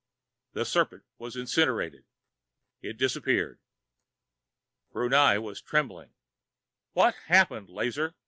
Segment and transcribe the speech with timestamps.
[0.53, 2.05] The serpent was incinerated.
[2.81, 3.59] It disappeared.
[4.91, 6.15] Brunei was trembling.
[6.93, 8.15] "What happened, Lazar?"